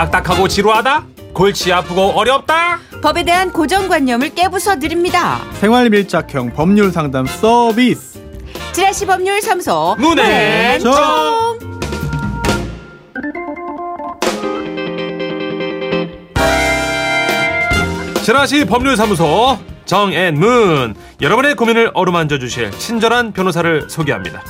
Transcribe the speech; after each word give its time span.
딱딱하고 0.00 0.48
지루하다? 0.48 1.04
골치 1.34 1.70
아프고 1.70 2.12
어렵다? 2.12 2.78
법에 3.02 3.22
대한 3.22 3.52
고정관념을 3.52 4.30
깨부숴 4.30 4.80
드립니다. 4.80 5.40
생활 5.60 5.90
밀착형 5.90 6.54
법률 6.54 6.90
상담 6.90 7.26
서비스. 7.26 8.18
지라시 8.72 9.04
법률 9.04 9.42
사무소 9.42 9.96
문의 9.98 10.80
정. 10.80 11.58
지라시 18.22 18.64
법률 18.64 18.96
사무소 18.96 19.58
정앤문 19.84 20.94
여러분의 21.20 21.56
고민을 21.56 21.90
어루만져 21.92 22.38
주실 22.38 22.70
친절한 22.72 23.32
변호사를 23.32 23.90
소개합니다. 23.90 24.42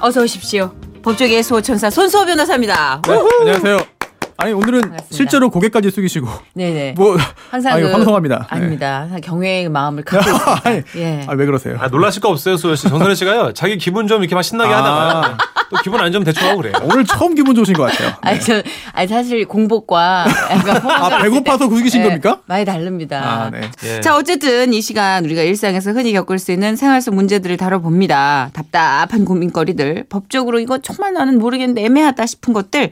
어서 0.00 0.22
오십시오. 0.22 0.72
법조계의 1.02 1.44
수호천사 1.44 1.90
손수호 1.90 2.24
변호사입니다. 2.24 3.02
네, 3.06 3.14
안녕하세요. 3.40 3.95
아니 4.38 4.52
오늘은 4.52 4.80
반갑습니다. 4.82 5.16
실제로 5.16 5.50
고개까지 5.50 5.90
숙이시고 5.90 6.28
네네. 6.54 6.92
뭐 6.98 7.16
항상 7.50 7.72
아니, 7.74 7.82
그- 7.82 7.90
황송합니다. 7.92 8.38
네. 8.38 8.44
아닙니다. 8.48 9.00
항상 9.00 9.20
경외의 9.20 9.68
마음을 9.70 10.02
갖고 10.04 10.30
있습니다. 10.30 10.60
아니, 10.64 10.82
예. 10.96 11.24
아, 11.26 11.32
왜 11.34 11.46
그러세요? 11.46 11.76
아, 11.80 11.88
놀라실 11.88 12.20
거 12.20 12.28
없어요, 12.28 12.56
수호 12.56 12.74
씨. 12.74 12.88
정선혜 12.88 13.14
씨가요. 13.14 13.52
자기 13.54 13.78
기분 13.78 14.06
좀 14.06 14.20
이렇게 14.22 14.34
막 14.34 14.42
신나게 14.42 14.72
아. 14.72 14.78
하다가 14.78 15.38
또 15.70 15.76
기분 15.82 16.00
안 16.00 16.12
좋으면 16.12 16.24
대충 16.24 16.46
하고 16.48 16.58
그래요. 16.62 16.74
오늘 16.82 17.04
처음 17.04 17.34
기분 17.34 17.54
좋으신 17.54 17.74
것 17.74 17.84
같아요. 17.90 18.12
아니, 18.20 18.40
저, 18.40 18.62
아니, 18.92 19.08
사실 19.08 19.46
공복과 19.46 20.26
아, 20.26 21.18
배고파서 21.22 21.68
구기신 21.68 22.02
예, 22.02 22.04
겁니까? 22.04 22.40
많이 22.46 22.64
다릅니다. 22.64 23.20
아, 23.46 23.50
네. 23.50 23.62
예. 23.84 24.00
자, 24.00 24.16
어쨌든 24.16 24.72
이 24.74 24.80
시간 24.82 25.24
우리가 25.24 25.42
일상에서 25.42 25.92
흔히 25.92 26.12
겪을 26.12 26.38
수 26.38 26.52
있는 26.52 26.76
생활 26.76 27.00
속 27.00 27.14
문제들을 27.14 27.56
다뤄봅니다. 27.56 28.50
답답한 28.52 29.24
고민거리들, 29.24 30.04
법적으로 30.08 30.60
이거 30.60 30.78
정말 30.78 31.14
나는 31.14 31.38
모르겠는데 31.38 31.84
애매하다 31.84 32.26
싶은 32.26 32.52
것들, 32.52 32.90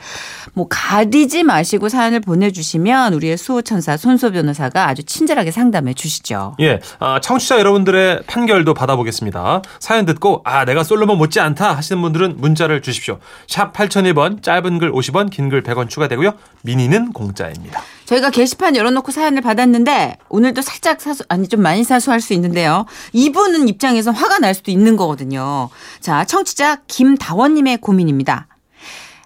뭐 0.54 0.66
가리지 0.68 1.33
마시고 1.42 1.88
사연을 1.88 2.20
보내주시면 2.20 3.14
우리의 3.14 3.36
수호천사 3.36 3.96
손소 3.96 4.32
변호사가 4.32 4.88
아주 4.88 5.02
친절하게 5.02 5.50
상담해 5.50 5.94
주시죠. 5.94 6.56
예, 6.60 6.80
아, 7.00 7.20
청취자 7.20 7.58
여러분들의 7.58 8.22
판결도 8.26 8.74
받아보겠습니다. 8.74 9.62
사연 9.80 10.04
듣고 10.06 10.42
아 10.44 10.64
내가 10.64 10.84
솔로몬 10.84 11.18
못지 11.18 11.40
않다 11.40 11.74
하시는 11.76 12.00
분들은 12.00 12.36
문자를 12.38 12.82
주십시오. 12.82 13.18
샵 13.48 13.72
8001번 13.72 14.42
짧은 14.42 14.78
글 14.78 14.92
50원 14.92 15.30
긴 15.30 15.48
글 15.48 15.62
100원 15.62 15.88
추가되고요. 15.90 16.32
미니는 16.62 17.12
공짜입니다. 17.12 17.82
저희가 18.06 18.30
게시판 18.30 18.76
열어놓고 18.76 19.12
사연을 19.12 19.40
받았는데 19.42 20.18
오늘도 20.28 20.60
살짝 20.62 21.00
사수 21.00 21.24
아니 21.28 21.48
좀 21.48 21.60
많이 21.62 21.84
사수할 21.84 22.20
수 22.20 22.32
있는데요. 22.34 22.84
이분은 23.12 23.68
입장에서 23.68 24.10
화가 24.10 24.38
날 24.38 24.54
수도 24.54 24.70
있는 24.70 24.96
거거든요. 24.96 25.70
자, 26.00 26.24
청취자 26.24 26.82
김다원님의 26.86 27.78
고민입니다. 27.78 28.46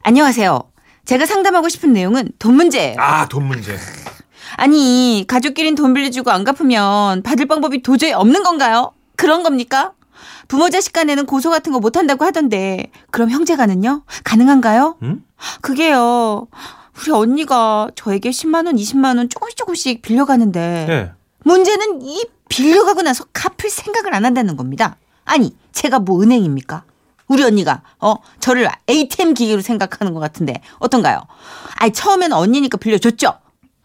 안녕하세요. 0.02 0.67
제가 1.08 1.24
상담하고 1.24 1.70
싶은 1.70 1.94
내용은 1.94 2.28
돈 2.38 2.54
문제예요. 2.56 2.96
아 2.98 3.26
돈 3.28 3.46
문제. 3.46 3.78
아니 4.58 5.24
가족끼린 5.26 5.74
돈 5.74 5.94
빌려주고 5.94 6.30
안 6.30 6.44
갚으면 6.44 7.22
받을 7.22 7.46
방법이 7.46 7.80
도저히 7.80 8.12
없는 8.12 8.42
건가요? 8.42 8.92
그런 9.16 9.42
겁니까? 9.42 9.92
부모 10.48 10.68
자식 10.68 10.92
간에는 10.92 11.24
고소 11.24 11.48
같은 11.48 11.72
거 11.72 11.78
못 11.78 11.96
한다고 11.96 12.26
하던데 12.26 12.90
그럼 13.10 13.30
형제간은요? 13.30 14.02
가능한가요? 14.24 14.96
음? 15.02 15.24
그게요. 15.62 16.46
우리 17.00 17.10
언니가 17.10 17.88
저에게 17.94 18.28
10만 18.28 18.66
원, 18.66 18.76
20만 18.76 19.16
원 19.16 19.30
조금씩 19.30 19.56
조금씩 19.56 20.02
빌려가는데 20.02 20.86
예. 20.90 21.12
문제는 21.42 22.02
이 22.02 22.26
빌려가고 22.50 23.00
나서 23.00 23.24
갚을 23.32 23.70
생각을 23.70 24.12
안 24.12 24.26
한다는 24.26 24.58
겁니다. 24.58 24.96
아니 25.24 25.56
제가 25.72 26.00
뭐 26.00 26.22
은행입니까? 26.22 26.82
우리 27.28 27.42
언니가 27.44 27.82
어 28.00 28.16
저를 28.40 28.68
ATM 28.88 29.34
기계로 29.34 29.60
생각하는 29.60 30.14
것 30.14 30.20
같은데 30.20 30.60
어떤가요? 30.78 31.20
아니 31.76 31.92
처음에는 31.92 32.36
언니니까 32.36 32.78
빌려줬죠. 32.78 33.32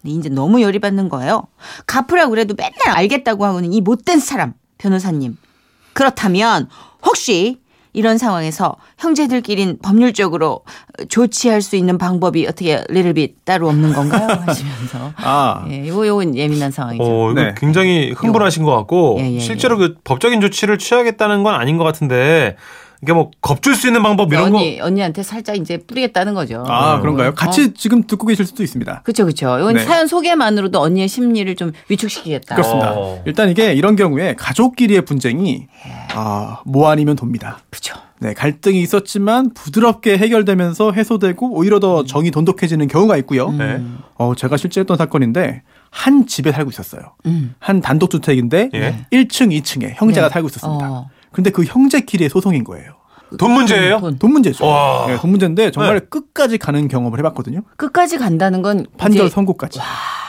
근데 0.02 0.16
이제 0.16 0.30
너무 0.30 0.62
열이 0.62 0.80
받는 0.80 1.10
거예요. 1.10 1.48
갚으라고 1.86 2.32
그래도 2.32 2.56
맨날 2.58 2.98
알겠다고 2.98 3.46
하고는 3.46 3.72
이 3.74 3.82
못된 3.82 4.20
사람 4.20 4.54
변호사님. 4.78 5.38
그렇다면 5.94 6.68
혹시 7.06 7.62
이런 7.94 8.18
상황에서 8.18 8.76
형제들끼린 8.98 9.78
법률적으로 9.82 10.62
조치할 11.10 11.62
수 11.62 11.76
있는 11.76 12.00
방법이 12.00 12.46
어떻게 12.48 12.84
리틀빗 12.90 13.46
따로 13.46 13.70
없는 13.70 13.94
건가요? 13.94 14.28
하시면서 14.46 15.14
아, 15.18 15.66
예, 15.70 15.88
요 15.88 16.06
요건 16.08 16.36
예민한 16.36 16.72
상황이죠. 16.72 17.04
어, 17.04 17.32
이거 17.32 17.40
네. 17.40 17.54
굉장히 17.56 18.12
흥분하신 18.12 18.64
것 18.64 18.76
같고 18.76 19.18
예, 19.20 19.36
예, 19.36 19.40
실제로 19.40 19.78
그 19.78 19.96
법적인 20.04 20.42
조치를 20.42 20.80
취하겠다는 20.80 21.44
건 21.44 21.54
아닌 21.54 21.78
것 21.78 21.84
같은데 21.84 22.58
이게 23.04 23.12
뭐 23.12 23.32
겁줄 23.42 23.76
수 23.76 23.88
있는 23.88 24.02
방법 24.02 24.32
이런 24.32 24.46
언니 24.56 24.80
언니한테 24.80 25.24
살짝 25.24 25.58
이제 25.58 25.78
뿌리겠다는 25.78 26.34
거죠. 26.34 26.64
아 26.68 26.96
어. 26.96 27.02
그런가요? 27.02 27.34
같이 27.34 27.64
어. 27.66 27.68
지금 27.76 28.04
듣고 28.08 28.26
계실 28.28 28.46
수도 28.46 28.64
있습니다. 28.64 29.02
그렇죠, 29.04 29.26
그렇죠. 29.26 29.60
이건 29.60 29.74
네. 29.74 29.84
사연 29.84 30.08
소개만으로도 30.08 30.80
언니의 30.80 31.10
심리를 31.10 31.54
좀 31.58 31.74
위축시키겠다. 31.90 32.56
그렇습니다. 32.56 32.94
어. 32.96 33.22
일단 33.26 33.50
이게 33.50 33.74
이런 33.74 33.98
경우에 33.98 34.36
가족끼리의 34.36 35.04
분쟁이 35.04 35.68
아, 36.16 36.62
뭐 36.66 36.90
아니면 36.90 37.18
돕니다. 37.18 37.60
그렇죠. 37.70 37.96
네, 38.20 38.34
갈등이 38.34 38.82
있었지만 38.82 39.54
부드럽게 39.54 40.18
해결되면서 40.18 40.94
해소되고 40.94 41.58
오히려 41.58 41.82
더 41.82 42.06
정이 42.06 42.32
돈독해지는 42.32 42.88
경우가 42.88 43.18
있고요. 43.18 43.50
음. 43.50 43.58
네. 43.58 43.84
어, 44.16 44.34
제가 44.34 44.56
실제 44.56 44.80
했던 44.80 44.96
사건인데 44.96 45.62
한 45.90 46.26
집에 46.26 46.54
살고 46.54 46.70
있었어요. 46.72 47.02
음. 47.26 47.54
한 47.60 47.82
단독주택인데 47.82 48.70
예. 48.74 49.06
1층, 49.12 49.52
2층에 49.62 49.96
형제가 49.96 50.30
네. 50.30 50.34
살고 50.34 50.48
있었습니다. 50.48 50.90
어. 50.90 51.10
근데 51.34 51.50
그 51.50 51.64
형제끼리의 51.64 52.30
소송인 52.30 52.64
거예요. 52.64 52.94
돈 53.38 53.52
문제예요? 53.52 54.00
돈. 54.00 54.18
돈 54.20 54.32
문제죠. 54.32 54.66
와. 54.66 55.06
네, 55.08 55.18
돈 55.18 55.32
문제인데 55.32 55.72
정말 55.72 56.00
네. 56.00 56.06
끝까지 56.08 56.58
가는 56.58 56.88
경험을 56.88 57.20
해봤거든요. 57.20 57.64
끝까지 57.78 58.18
간다는 58.18 58.62
건 58.62 58.86
판결 58.98 59.26
이제 59.26 59.34
선고까지. 59.34 59.80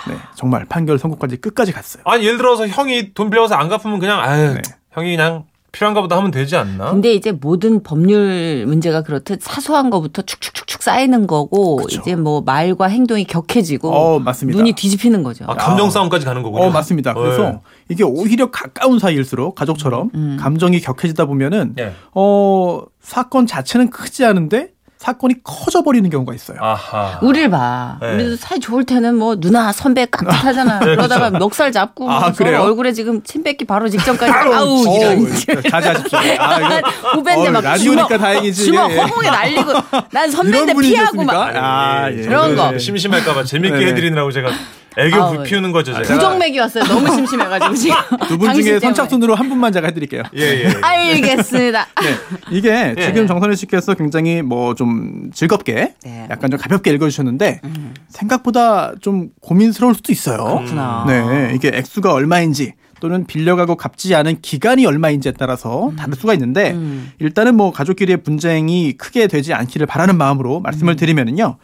네, 0.09 0.17
정말 0.35 0.65
판결 0.65 0.99
선고까지 0.99 1.37
끝까지 1.37 1.73
갔어요. 1.73 2.03
아니 2.07 2.25
예를 2.25 2.39
들어서 2.39 2.67
형이 2.67 3.13
돈 3.15 3.31
빌려서 3.31 3.55
안 3.55 3.69
갚으면 3.69 3.99
그냥 3.99 4.21
아유 4.21 4.55
네. 4.55 4.63
형이 4.93 5.17
그냥 5.17 5.45
필요한가 5.75 6.01
보다 6.03 6.17
하면 6.17 6.31
되지 6.31 6.57
않나? 6.57 6.93
근데 6.93 7.13
이제 7.13 7.33
모든 7.33 7.83
법률 7.83 8.65
문제가 8.65 9.03
그렇듯 9.03 9.43
사소한 9.43 9.91
거부터 9.91 10.23
축축축축 10.23 10.83
쌓이는 10.83 11.27
거고 11.27 11.77
그쵸. 11.77 12.01
이제 12.01 12.15
뭐 12.15 12.43
말과 12.43 12.87
행동이 12.87 13.25
격해지고 13.25 13.91
어, 13.91 14.21
맞습니다. 14.21 14.57
눈이 14.57 14.75
뒤집히는 14.75 15.25
거죠. 15.25 15.45
아, 15.49 15.55
감정 15.57 15.91
싸움까지 15.91 16.25
가는 16.27 16.45
거군요. 16.45 16.65
어, 16.67 16.71
맞습니다. 16.71 17.13
그래서 17.15 17.43
네. 17.43 17.59
이게 17.89 18.05
오히려 18.05 18.53
가까운 18.53 19.01
사이일수록 19.01 19.57
가족처럼 19.57 20.11
음. 20.15 20.37
감정이 20.39 20.81
격해지다 20.81 21.25
보면은 21.27 21.75
예. 21.81 21.93
어, 22.15 22.83
사건 23.01 23.47
자체는 23.49 23.91
크지 23.91 24.25
않은데 24.25 24.74
사건이 25.05 25.35
커져 25.45 25.83
버리는 25.83 26.09
경우가 26.09 26.33
있어요. 26.33 26.57
아하. 26.63 27.19
우리를 27.21 27.51
봐. 27.51 27.99
네. 28.01 28.15
우리도 28.15 28.37
사이 28.37 28.59
좋을 28.59 28.85
때는 28.85 29.17
뭐 29.17 29.39
누나 29.39 29.71
선배 29.71 30.07
깍듯하잖아. 30.07 30.79
그러다가 30.97 31.29
멱살 31.31 31.73
잡고 31.73 32.11
아? 32.11 32.33
얼굴에 32.41 32.93
지금 32.93 33.23
침 33.23 33.43
뱉기 33.43 33.67
바로 33.67 33.87
직전까지 33.91 34.33
아우 34.33 34.83
이런. 34.97 35.31
자제하십시오. 35.71 36.19
아, 36.39 36.57
후배인데 37.13 37.51
막 37.51 37.63
라디오니까 37.65 38.07
주먹, 38.07 38.19
다행이지, 38.19 38.65
주먹 38.65 38.91
이게. 38.91 39.01
허공에 39.03 39.29
날리고 39.29 39.73
난 40.11 40.31
선배인데 40.31 40.73
피하고 40.81 41.23
막? 41.23 41.35
아, 41.55 42.11
예. 42.11 42.23
그런 42.23 42.57
거. 42.57 42.71
네, 42.71 42.79
심심할까봐 42.79 43.45
재밌게 43.45 43.77
네. 43.77 43.87
해드리느라고 43.89 44.33
제가 44.33 44.49
애교 44.97 45.17
아우, 45.17 45.43
피우는 45.43 45.73
거죠. 45.73 45.93
제가. 45.93 46.03
부정맥이 46.15 46.59
왔어요. 46.59 46.85
너무 46.85 47.09
심심해가지고 47.13 47.75
지금. 47.75 47.97
두 48.29 48.39
분 48.39 48.55
중에. 48.55 48.79
선착순으로 48.79 49.35
한 49.35 49.49
분만 49.49 49.73
제가 49.73 49.89
해드릴게요. 49.89 50.23
예, 50.37 50.41
예. 50.41 50.65
예. 50.65 50.75
알겠습니다. 50.81 51.87
네, 52.03 52.57
이게 52.57 52.95
예. 52.97 53.07
지금 53.07 53.27
정선혜 53.27 53.55
씨께서 53.57 53.95
굉장히 53.95 54.43
뭐 54.43 54.75
좀 54.75 55.31
즐겁게 55.33 55.95
네. 56.05 56.27
약간 56.31 56.51
좀 56.51 56.59
가볍게 56.59 56.91
읽어주셨는데 56.93 57.61
생각보다 58.09 58.93
좀 59.01 59.29
고민스러울 59.41 59.95
수도 59.95 60.13
있어요. 60.13 60.39
그렇구나. 60.59 61.05
네, 61.07 61.53
이게 61.55 61.71
액수가 61.75 62.13
얼마인지 62.13 62.73
또는 63.01 63.27
빌려가고 63.27 63.77
갚지 63.77 64.15
않은 64.15 64.41
기간이 64.41 64.87
얼마인지에 64.87 65.33
따라서 65.39 65.93
다를 65.99 66.15
수가 66.15 66.33
있는데 66.35 66.73
음. 66.73 67.11
일단은 67.19 67.57
뭐 67.57 67.71
가족끼리의 67.73 68.23
분쟁이 68.23 68.93
크게 68.95 69.27
되지 69.27 69.53
않기를 69.53 69.87
바라는 69.87 70.17
마음으로 70.17 70.61
말씀을 70.61 70.97
드리면은요. 70.97 71.57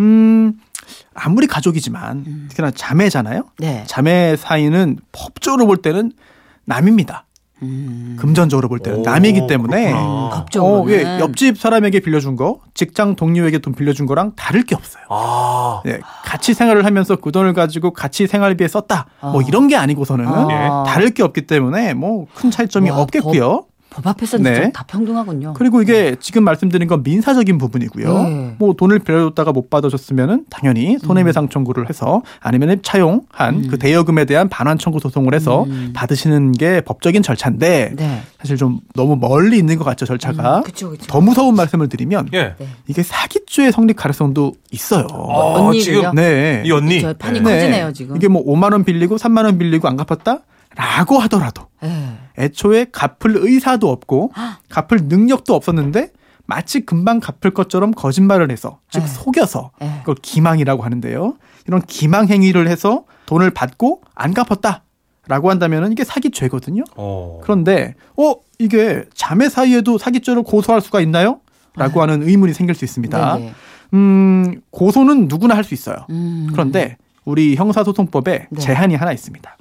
음, 0.00 0.54
아무리 1.18 1.46
가족이지만 1.46 2.46
특히나 2.48 2.70
자매잖아요. 2.70 3.44
네. 3.58 3.84
자매 3.86 4.36
사이는 4.36 4.98
법적으로 5.12 5.66
볼 5.66 5.78
때는 5.78 6.12
남입니다. 6.64 7.24
음. 7.60 8.16
금전적으로 8.20 8.68
볼 8.68 8.78
때는 8.78 9.00
오, 9.00 9.02
남이기 9.02 9.48
때문에. 9.48 9.92
법적으로는. 9.92 10.80
어, 10.84 10.90
예, 10.96 11.18
옆집 11.18 11.58
사람에게 11.58 11.98
빌려준 11.98 12.36
거, 12.36 12.60
직장 12.74 13.16
동료에게 13.16 13.58
돈 13.58 13.74
빌려준 13.74 14.06
거랑 14.06 14.32
다를 14.36 14.62
게 14.62 14.76
없어요. 14.76 15.02
아. 15.10 15.82
예, 15.86 15.98
같이 16.24 16.54
생활을 16.54 16.84
하면서 16.84 17.16
그 17.16 17.32
돈을 17.32 17.54
가지고 17.54 17.92
같이 17.92 18.28
생활비에 18.28 18.68
썼다. 18.68 19.06
뭐 19.22 19.38
어. 19.38 19.42
이런 19.42 19.66
게 19.66 19.74
아니고서는 19.74 20.24
아. 20.28 20.46
예. 20.50 20.88
다를 20.88 21.10
게 21.10 21.24
없기 21.24 21.46
때문에 21.48 21.94
뭐 21.94 22.26
큰 22.34 22.52
차이점이 22.52 22.90
와, 22.90 22.98
없겠고요. 23.00 23.48
법 23.48 23.68
앞에서는 24.06 24.42
네. 24.42 24.54
진짜 24.54 24.70
다 24.72 24.84
평등하군요. 24.86 25.54
그리고 25.54 25.82
이게 25.82 26.16
지금 26.20 26.44
말씀드린 26.44 26.88
건 26.88 27.02
민사적인 27.02 27.58
부분이고요. 27.58 28.22
네. 28.22 28.54
뭐 28.58 28.74
돈을 28.74 29.00
빌려줬다가 29.00 29.52
못 29.52 29.70
받아줬으면은 29.70 30.44
당연히 30.50 30.98
손해배상 30.98 31.48
청구를 31.48 31.88
해서 31.88 32.22
아니면 32.40 32.80
차용한 32.82 33.68
그 33.68 33.78
대여금에 33.78 34.24
대한 34.24 34.48
반환 34.48 34.78
청구 34.78 35.00
소송을 35.00 35.34
해서 35.34 35.66
받으시는 35.94 36.52
게 36.52 36.80
법적인 36.80 37.22
절차인데 37.22 37.92
네. 37.96 38.22
사실 38.38 38.56
좀 38.56 38.80
너무 38.94 39.16
멀리 39.16 39.58
있는 39.58 39.76
것 39.78 39.84
같죠 39.84 40.06
절차가. 40.06 40.58
음, 40.58 40.62
그쵸, 40.62 40.90
그쵸. 40.90 41.06
더 41.06 41.20
무서운 41.20 41.54
말씀을 41.56 41.88
드리면 41.88 42.28
예. 42.32 42.54
네. 42.58 42.68
이게 42.86 43.02
사기죄의 43.02 43.72
성립 43.72 43.96
가능성도 43.96 44.52
있어요. 44.70 45.06
어, 45.12 45.60
언니를요? 45.60 45.80
지금 46.00 46.14
네. 46.14 46.62
이 46.64 46.70
언니. 46.72 47.00
저 47.00 47.12
판이 47.14 47.40
네. 47.40 47.54
커지네요 47.58 47.92
지금. 47.92 48.16
이게 48.16 48.28
뭐 48.28 48.44
5만 48.44 48.72
원 48.72 48.84
빌리고 48.84 49.16
3만 49.16 49.44
원 49.44 49.58
빌리고 49.58 49.88
안 49.88 49.96
갚았다 49.96 50.40
라고 50.78 51.18
하더라도 51.18 51.66
예. 51.82 51.88
애초에 52.38 52.86
갚을 52.92 53.36
의사도 53.36 53.90
없고 53.90 54.30
갚을 54.68 55.06
능력도 55.06 55.52
없었는데 55.52 56.12
마치 56.46 56.86
금방 56.86 57.18
갚을 57.18 57.52
것처럼 57.52 57.90
거짓말을 57.90 58.50
해서 58.52 58.78
즉 58.88 59.00
네. 59.00 59.06
속여서 59.08 59.72
네. 59.80 59.96
그걸 60.00 60.14
기망이라고 60.22 60.84
하는데요. 60.84 61.34
이런 61.66 61.82
기망 61.82 62.28
행위를 62.28 62.68
해서 62.68 63.04
돈을 63.26 63.50
받고 63.50 64.02
안 64.14 64.32
갚았다 64.32 64.84
라고 65.26 65.50
한다면은 65.50 65.90
이게 65.92 66.04
사기죄거든요. 66.04 66.84
어. 66.96 67.40
그런데 67.42 67.94
어 68.16 68.34
이게 68.60 69.04
자매 69.14 69.48
사이에도 69.48 69.98
사기죄를 69.98 70.44
고소할 70.44 70.80
수가 70.80 71.00
있나요? 71.00 71.40
라고 71.74 72.00
하는 72.02 72.22
의문이 72.26 72.54
생길 72.54 72.74
수 72.76 72.84
있습니다. 72.84 73.36
네네. 73.36 73.52
음, 73.94 74.60
고소는 74.70 75.26
누구나 75.28 75.56
할 75.56 75.64
수 75.64 75.74
있어요. 75.74 75.96
음. 76.10 76.48
그런데 76.52 76.96
우리 77.24 77.56
형사소송법에 77.56 78.46
네. 78.50 78.60
제한이 78.60 78.94
하나 78.94 79.12
있습니다. 79.12 79.56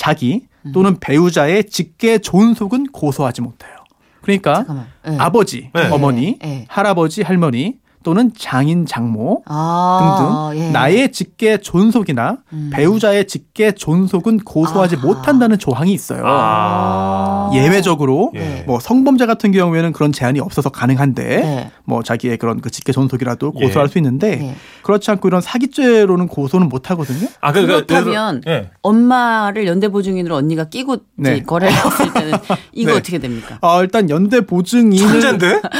자기 0.00 0.46
또는 0.72 0.98
배우자의 0.98 1.64
직계 1.64 2.16
존속은 2.16 2.86
고소하지 2.86 3.42
못해요. 3.42 3.76
그러니까 4.22 4.54
잠깐만. 4.54 4.86
예. 5.08 5.16
아버지, 5.18 5.70
네. 5.74 5.88
어머니, 5.90 6.38
네. 6.40 6.64
할아버지, 6.70 7.20
할머니 7.20 7.76
또는 8.02 8.30
장인, 8.36 8.86
장모 8.86 9.42
아, 9.46 10.50
등등 10.52 10.62
예. 10.64 10.70
나의 10.70 11.12
직계 11.12 11.58
존속이나 11.58 12.38
음. 12.52 12.70
배우자의 12.72 13.26
직계 13.26 13.72
존속은 13.72 14.38
고소하지 14.38 14.96
아하. 14.96 15.06
못한다는 15.06 15.58
조항이 15.58 15.92
있어요. 15.92 16.22
아. 16.24 17.50
예외적으로 17.52 18.32
예. 18.36 18.64
뭐 18.66 18.80
성범죄 18.80 19.26
같은 19.26 19.52
경우에는 19.52 19.92
그런 19.92 20.12
제한이 20.12 20.40
없어서 20.40 20.70
가능한데 20.70 21.24
네. 21.24 21.70
뭐 21.84 22.02
자기의 22.02 22.38
그런 22.38 22.60
그 22.60 22.70
직계 22.70 22.92
존속이라도 22.92 23.52
예. 23.60 23.66
고소할 23.66 23.88
수 23.88 23.98
있는데 23.98 24.36
네. 24.36 24.56
그렇지 24.82 25.10
않고 25.10 25.28
이런 25.28 25.40
사기죄로는 25.40 26.26
고소는 26.28 26.68
못 26.68 26.90
하거든요. 26.92 27.28
아, 27.40 27.52
그러니까 27.52 27.84
그렇다면 27.86 28.36
예를 28.36 28.40
들어- 28.40 28.52
예. 28.54 28.70
엄마를 28.82 29.66
연대 29.66 29.88
보증인으로 29.88 30.36
언니가 30.36 30.64
끼고 30.70 30.96
네. 31.16 31.42
거래를 31.42 31.74
했을 31.74 32.12
때는 32.14 32.32
이거 32.72 32.92
네. 32.92 32.96
어떻게 32.98 33.18
됩니까? 33.18 33.58
아, 33.60 33.80
일단 33.82 34.08
연대 34.08 34.40
보증인을 34.40 35.20
천재인데? 35.20 35.60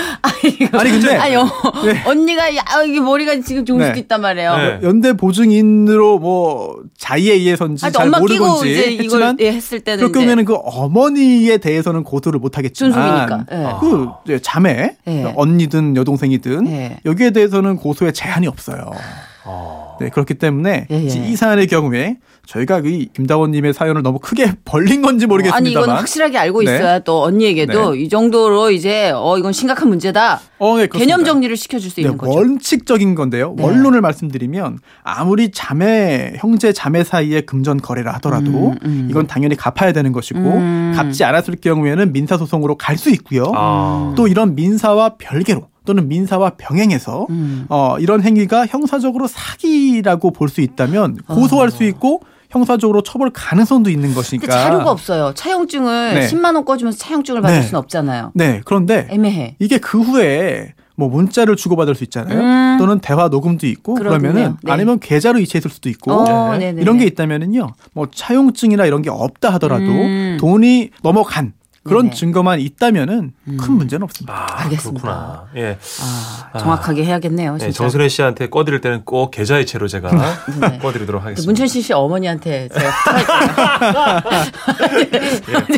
아니 0.72 0.90
근데 0.90 1.16
아니 1.16 1.37
어, 1.37 1.44
네. 1.84 2.02
언니가 2.06 2.54
야 2.56 2.62
이게 2.87 3.00
머리가 3.00 3.40
지금 3.40 3.64
좋을 3.64 3.81
네. 3.81 3.87
수도 3.87 3.98
있단 3.98 4.20
말이에요. 4.20 4.56
네. 4.56 4.78
연대 4.82 5.12
보증인으로 5.12 6.19
뭐 6.19 6.82
자의에 6.96 7.34
의해서인지 7.34 7.84
아니, 7.87 7.92
잘 7.92 8.06
엄마 8.06 8.19
모르는 8.19 8.40
끼고 8.40 8.64
이제 8.64 8.90
이걸 8.90 9.04
했지만 9.04 9.37
예, 9.40 9.52
했을 9.52 9.81
때는 9.81 10.04
이제 10.04 10.12
경우에는 10.12 10.44
그 10.44 10.54
어머니에 10.54 11.58
대해서는 11.58 12.04
고소를 12.04 12.40
못 12.40 12.56
하겠지만 12.58 12.92
존속이니까. 12.92 13.46
예. 13.52 13.75
그 13.81 14.40
자매 14.42 14.96
예. 15.06 15.32
언니든 15.37 15.96
여동생이든 15.96 16.66
예. 16.69 16.98
여기에 17.04 17.31
대해서는 17.31 17.76
고소에 17.76 18.12
제한이 18.12 18.46
없어요. 18.46 18.90
어. 19.44 19.96
네, 20.00 20.08
그렇기 20.08 20.34
때문에 20.34 20.87
예, 20.90 20.94
예. 20.94 21.06
이 21.06 21.37
사안의 21.37 21.66
경우에 21.66 22.16
저희가 22.50 22.81
이 22.85 23.08
김다원님의 23.14 23.73
사연을 23.73 24.02
너무 24.02 24.19
크게 24.19 24.55
벌린 24.64 25.02
건지 25.02 25.26
모르겠습니다만 25.26 25.61
아니 25.64 25.70
이건 25.70 25.91
확실하게 25.91 26.37
알고 26.37 26.62
네. 26.64 26.75
있어야 26.75 26.99
또 26.99 27.23
언니에게도 27.23 27.94
이 27.94 28.08
정도로 28.08 28.73
이제 28.73 29.12
어 29.14 29.38
이건 29.38 29.52
심각한 29.52 29.88
문제다. 29.88 30.41
어, 30.58 30.76
네. 30.76 30.88
개념 30.88 31.25
정리를 31.25 31.56
시켜줄 31.56 31.91
수 31.91 31.97
네, 31.97 32.02
있는 32.02 32.19
거죠. 32.19 32.32
원칙적인 32.32 33.14
건데요. 33.14 33.55
네. 33.56 33.62
원론을 33.64 34.00
말씀드리면 34.00 34.79
아무리 35.05 35.52
자매 35.52 36.35
형제 36.38 36.73
자매 36.73 37.05
사이에 37.05 37.43
금전 37.43 37.81
거래를 37.81 38.12
하더라도 38.14 38.50
음, 38.50 38.79
음. 38.85 39.06
이건 39.08 39.29
당연히 39.29 39.55
갚아야 39.56 39.93
되는 39.93 40.11
것이고 40.11 40.41
음. 40.41 40.93
갚지 40.97 41.23
않았을 41.25 41.56
경우에는 41.61 42.12
민사 42.12 42.37
소송으로 42.37 42.76
갈 42.76 43.00
수 43.00 43.08
있고요. 43.11 43.50
아. 43.55 44.12
또 44.17 44.26
이런 44.29 44.55
민사와 44.56 45.14
별개로 45.19 45.69
또는 45.87 46.08
민사와 46.08 46.50
병행해서 46.58 47.26
음. 47.31 47.64
어, 47.70 47.97
이런 47.99 48.23
행위가 48.23 48.67
형사적으로 48.67 49.26
사기라고 49.26 50.32
볼 50.32 50.49
수 50.50 50.61
있다면 50.61 51.17
고소할 51.29 51.70
수 51.70 51.85
있고 51.85 52.20
형사적으로 52.50 53.02
처벌 53.02 53.31
가능성도 53.31 53.91
있는 53.91 54.12
것이니까. 54.12 54.52
자료가 54.52 54.91
없어요. 54.91 55.32
차용증을 55.35 56.14
네. 56.14 56.26
10만 56.29 56.55
원 56.56 56.64
꺼주면서 56.64 56.99
차용증을 56.99 57.41
받을 57.41 57.61
네. 57.61 57.62
수는 57.62 57.79
없잖아요. 57.79 58.32
네, 58.35 58.61
그런데 58.64 59.06
애매해. 59.11 59.56
이게 59.58 59.79
그 59.79 60.00
후에 60.00 60.75
뭐 60.97 61.08
문자를 61.08 61.56
주고받을 61.56 61.94
수 61.94 62.05
있잖아요. 62.05 62.38
음. 62.38 62.76
또는 62.79 62.99
대화 62.99 63.29
녹음도 63.29 63.67
있고 63.67 63.94
그러네요. 63.94 64.20
그러면은 64.20 64.56
네. 64.62 64.73
아니면 64.73 64.99
계좌로 64.99 65.38
이체했을 65.38 65.70
수도 65.70 65.88
있고 65.88 66.12
어, 66.12 66.52
네. 66.52 66.58
네네네. 66.58 66.82
이런 66.82 66.99
게 66.99 67.06
있다면은요. 67.06 67.69
뭐 67.94 68.08
차용증이나 68.12 68.85
이런 68.85 69.00
게 69.00 69.08
없다 69.08 69.50
하더라도 69.55 69.85
음. 69.85 70.37
돈이 70.38 70.91
넘어간 71.02 71.55
그런 71.82 72.03
네네. 72.03 72.12
음. 72.12 72.15
증거만 72.15 72.61
있다면은 72.61 73.32
큰 73.59 73.73
문제는 73.73 74.05
없습니다. 74.05 74.35
아, 74.35 74.62
알겠습니다. 74.65 75.00
그렇구나. 75.00 75.47
예. 75.56 75.79
아, 76.53 76.59
정확하게 76.59 77.05
해야겠네요. 77.05 77.55
네, 77.55 77.59
진짜. 77.59 77.73
정순혜 77.73 78.09
씨한테 78.09 78.49
꺼드릴 78.50 78.82
때는 78.82 79.05
꼭 79.06 79.31
계좌이체로 79.31 79.88
제가 79.88 80.11
네. 80.61 80.79
꺼드리도록 80.79 81.23
그 81.23 81.25
하겠습니다. 81.25 81.49
문천식 81.49 81.82
씨 81.85 81.93
어머니한테 81.94 82.69
제가. 82.69 82.91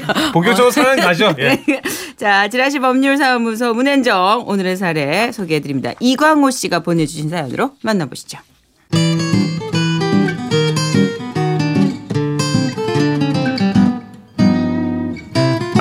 예. 0.01 0.03
본격적으로 0.33 0.73
사연 0.73 0.97
가죠. 0.97 1.35
예. 1.39 1.63
자, 2.17 2.49
지라시 2.49 2.81
법률사무소 2.81 3.73
문현정 3.75 4.45
오늘의 4.49 4.77
사례 4.77 5.31
소개해드립니다. 5.31 5.93
이광호 6.01 6.51
씨가 6.51 6.81
보내주신 6.81 7.29
사연으로 7.29 7.73
만나보시죠. 7.83 8.39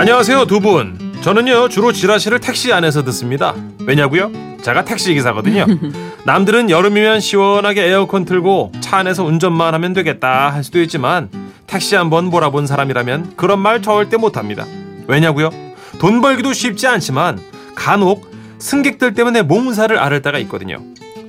안녕하세요 0.02 0.46
두 0.46 0.60
분. 0.60 0.98
저는요 1.22 1.70
주로 1.70 1.92
지라시를 1.92 2.40
택시 2.40 2.74
안에서 2.74 3.04
듣습니다. 3.04 3.54
왜냐고요? 3.86 4.32
제가 4.64 4.84
택시 4.84 5.14
기사거든요. 5.14 5.68
남들은 6.26 6.72
여름이면 6.72 7.20
시원하게 7.20 7.84
에어컨 7.84 8.26
틀고 8.26 8.72
차 8.80 8.98
안에서 8.98 9.24
운전만 9.24 9.76
하면 9.76 9.94
되겠다 9.94 10.50
할 10.50 10.64
수도 10.64 10.82
있지만 10.82 11.30
택시 11.68 11.94
한번 11.94 12.32
몰아본 12.32 12.66
사람이라면 12.66 13.34
그런 13.36 13.60
말 13.60 13.84
절대 13.84 14.18
못합니다. 14.18 14.66
왜냐고요? 15.06 15.52
돈 16.00 16.20
벌기도 16.20 16.52
쉽지 16.52 16.88
않지만 16.88 17.40
간혹 17.76 18.28
승객들 18.58 19.14
때문에 19.14 19.44
몸살을 19.44 20.00
앓을 20.00 20.24
때가 20.24 20.40
있거든요. 20.40 20.82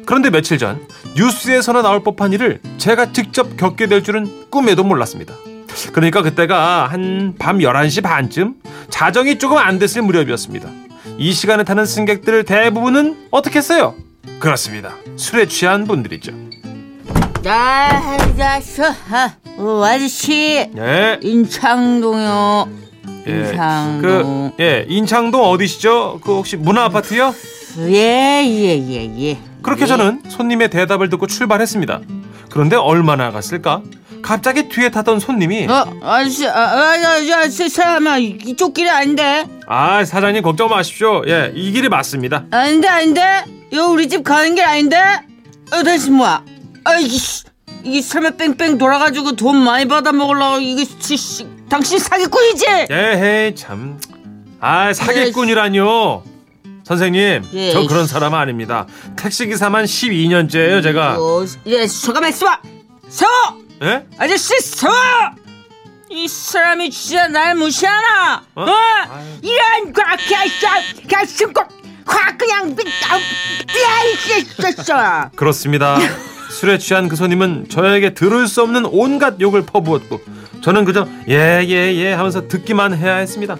그런데 0.07 0.31
며칠 0.31 0.57
전 0.57 0.81
뉴스에서나 1.15 1.83
나올 1.83 2.03
법한 2.03 2.33
일을 2.33 2.61
제가 2.79 3.13
직접 3.13 3.55
겪게 3.59 3.87
될 3.87 4.03
줄은 4.03 4.49
꿈에도 4.49 4.83
몰랐습니다. 4.83 5.35
그러니까 5.93 6.23
그때가 6.23 6.87
한 6.87 7.35
밤 7.39 7.59
11시 7.59 8.03
반쯤 8.03 8.55
자정이 8.91 9.39
조금 9.39 9.59
안 9.59 9.79
됐을 9.79 10.03
무렵이었습니다. 10.03 10.69
이 11.19 11.33
시간에 11.33 11.65
타는 11.65 11.87
승객들 11.87 12.45
대부분은 12.45 13.29
어떻게 13.31 13.59
했어요? 13.59 13.95
그렇습니다. 14.39 14.95
술에 15.17 15.47
취한 15.47 15.87
분들이죠. 15.87 16.33
야, 17.47 18.17
자서 18.37 18.85
어, 19.59 19.83
아저씨 19.85 20.67
예. 20.77 21.19
인창동요. 21.23 22.69
예. 23.27 23.33
인창동. 23.51 24.53
그, 24.57 24.63
예, 24.63 24.85
인창동 24.89 25.43
어디시죠? 25.43 26.21
그 26.25 26.33
혹시 26.37 26.57
문화 26.57 26.85
아파트요? 26.85 27.35
예예예 27.79 28.79
예, 28.89 29.21
예. 29.31 29.39
그렇게 29.63 29.83
예. 29.83 29.87
저는 29.87 30.23
손님의 30.29 30.71
대답을 30.71 31.09
듣고 31.09 31.27
출발했습니다. 31.27 32.01
그런데 32.51 32.77
얼마나 32.77 33.31
갔을까? 33.33 33.83
갑자기 34.23 34.69
뒤에 34.69 34.91
타던 34.91 35.19
손님이 35.21 35.67
어 35.69 35.85
아저씨 36.03 36.47
아 36.47 36.53
아 36.53 36.95
아저 37.43 37.69
사람아 37.69 38.19
이쪽 38.19 38.73
길이 38.75 38.89
아닌데 38.89 39.47
아 39.67 40.05
사장님 40.05 40.43
걱정 40.43 40.69
마십시오. 40.69 41.23
예, 41.27 41.53
이 41.55 41.73
길이 41.73 41.89
맞습니다. 41.89 42.45
아닌데 42.51 42.89
아닌데 42.89 43.45
이거 43.71 43.89
우리 43.89 44.09
집 44.09 44.23
가는 44.25 44.55
길 44.55 44.65
아닌데 44.65 44.97
어 45.73 45.83
다시 45.83 46.11
뭐야 46.11 46.45
아 46.85 46.95
이게 46.99 47.17
씨, 47.17 47.45
이게 47.85 48.01
설마 48.01 48.31
뺑뺑 48.33 48.79
돌아가지고 48.79 49.33
돈 49.37 49.57
많이 49.57 49.87
받아 49.89 50.13
먹으려고 50.13 50.59
이게 50.61 50.85
씨, 50.85 51.17
씨, 51.17 51.47
당신 51.69 51.99
사기꾼이지 51.99 52.67
에헤이 52.91 53.55
참. 53.57 53.99
아 54.61 54.93
사기꾼이라뇨. 54.93 56.23
선생님, 56.85 57.45
예. 57.55 57.71
저 57.73 57.87
그런 57.87 58.07
사람 58.09 58.35
아닙니다. 58.35 58.87
택시 59.17 59.47
기사만 59.47 59.85
12년째예요, 59.85 60.83
제가. 60.83 61.17
어, 61.19 61.45
예 61.67 61.87
잠깐만 61.87 62.31
있어봐 62.31 62.61
서 63.09 63.25
예? 63.83 64.07
아저씨 64.19 64.59
서! 64.61 64.89
이 66.09 66.29
사람이 66.29 66.91
진짜 66.91 67.27
날 67.29 67.55
무시하나? 67.55 68.43
어? 68.55 68.63
어? 68.63 68.69
이런 69.43 69.93
꽉야샤 69.93 70.83
가슴 71.11 71.53
꼭 71.53 71.83
확 72.07 72.37
그냥 72.39 72.75
삐아이씨 72.77 74.57
그렇습니다. 75.37 75.99
술에 76.51 76.79
취한 76.79 77.09
그 77.09 77.17
손님은 77.17 77.69
저에게 77.69 78.15
들을 78.15 78.47
수 78.47 78.63
없는 78.63 78.85
온갖 78.87 79.41
욕을 79.41 79.65
퍼부었고 79.65 80.21
저는 80.63 80.85
그저 80.85 81.09
예예 81.29 81.97
예 81.97 82.13
하면서 82.13 82.47
듣기만 82.47 82.97
해야 82.97 83.17
했습니다. 83.17 83.57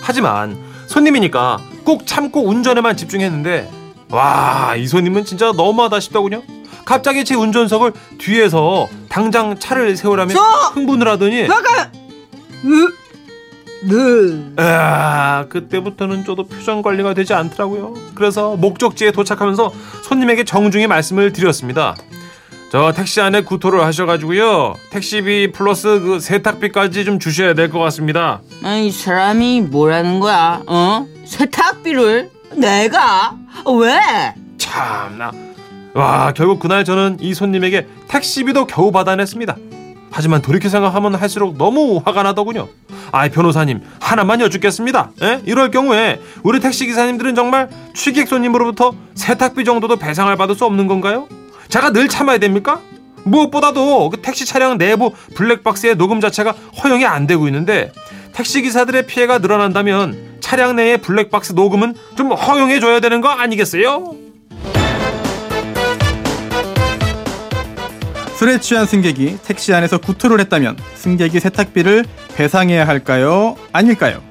하지만 0.00 0.56
손님이니까 0.86 1.58
꼭 1.84 2.06
참고 2.06 2.46
운전에만 2.46 2.96
집중했는데 2.96 3.70
와, 4.10 4.74
이 4.76 4.86
손님은 4.86 5.24
진짜 5.24 5.52
너무하다 5.52 6.00
싶더군요. 6.00 6.42
갑자기 6.88 7.22
제 7.22 7.34
운전석을 7.34 7.92
뒤에서 8.16 8.88
당장 9.10 9.58
차를 9.58 9.94
세우라며 9.94 10.32
저! 10.32 10.40
흥분을 10.72 11.06
하더니 11.06 11.46
나가. 11.46 11.90
네. 13.82 14.54
아, 14.56 15.44
그때부터는 15.50 16.24
저도 16.24 16.44
표정 16.48 16.80
관리가 16.80 17.12
되지 17.12 17.34
않더라고요. 17.34 17.92
그래서 18.14 18.56
목적지에 18.56 19.10
도착하면서 19.10 19.70
손님에게 20.04 20.44
정중히 20.44 20.86
말씀을 20.86 21.34
드렸습니다. 21.34 21.94
저 22.72 22.90
택시 22.94 23.20
안에 23.20 23.42
구토를 23.42 23.84
하셔가지고요. 23.84 24.74
택시비 24.88 25.52
플러스 25.52 26.00
그 26.00 26.20
세탁비까지 26.20 27.04
좀 27.04 27.18
주셔야 27.18 27.52
될 27.52 27.68
것 27.70 27.80
같습니다. 27.80 28.40
아니 28.64 28.86
이 28.86 28.90
사람이 28.90 29.60
뭐라는 29.60 30.20
거야? 30.20 30.62
어? 30.66 31.06
세탁비를 31.26 32.30
내가 32.54 33.34
왜? 33.78 34.00
참나. 34.56 35.47
와, 35.98 36.32
결국 36.32 36.60
그날 36.60 36.84
저는 36.84 37.16
이 37.20 37.34
손님에게 37.34 37.88
택시비도 38.06 38.68
겨우 38.68 38.92
받아냈습니다. 38.92 39.56
하지만 40.12 40.40
돌이켜 40.40 40.68
생각하면 40.68 41.16
할수록 41.16 41.58
너무 41.58 42.00
화가 42.04 42.22
나더군요. 42.22 42.68
아이 43.10 43.30
변호사님 43.30 43.80
하나만 43.98 44.40
여쭙겠습니다. 44.40 45.10
에? 45.22 45.40
이럴 45.44 45.72
경우에 45.72 46.20
우리 46.44 46.60
택시 46.60 46.86
기사님들은 46.86 47.34
정말 47.34 47.68
취객 47.94 48.28
손님으로부터 48.28 48.94
세탁비 49.16 49.64
정도도 49.64 49.96
배상을 49.96 50.34
받을 50.36 50.54
수 50.54 50.64
없는 50.66 50.86
건가요? 50.86 51.26
제가 51.68 51.90
늘 51.90 52.06
참아야 52.06 52.38
됩니까? 52.38 52.80
무엇보다도 53.24 54.10
그 54.10 54.22
택시 54.22 54.46
차량 54.46 54.78
내부 54.78 55.10
블랙박스의 55.34 55.96
녹음 55.96 56.20
자체가 56.20 56.52
허용이 56.80 57.06
안 57.06 57.26
되고 57.26 57.48
있는데 57.48 57.90
택시 58.34 58.62
기사들의 58.62 59.08
피해가 59.08 59.38
늘어난다면 59.38 60.38
차량 60.38 60.76
내의 60.76 60.98
블랙박스 60.98 61.54
녹음은 61.54 61.96
좀 62.16 62.30
허용해 62.30 62.78
줘야 62.78 63.00
되는 63.00 63.20
거 63.20 63.30
아니겠어요? 63.30 64.27
술에 68.38 68.60
취한 68.60 68.86
승객이 68.86 69.38
택시 69.42 69.74
안에서 69.74 69.98
구토를 69.98 70.38
했다면 70.38 70.76
승객이 70.94 71.40
세탁비를 71.40 72.04
배상해야 72.36 72.86
할까요? 72.86 73.56
아닐까요? 73.72 74.22